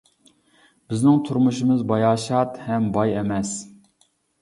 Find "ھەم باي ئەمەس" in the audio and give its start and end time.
2.67-3.57